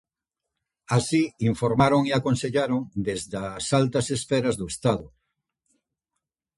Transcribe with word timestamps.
Así 0.97 1.21
informaron 1.51 2.01
e 2.09 2.11
aconsellaron 2.19 2.79
desde 3.07 3.35
as 3.57 3.65
altas 3.81 4.07
esferas 4.17 4.55
do 4.59 4.65
Estado. 4.73 5.07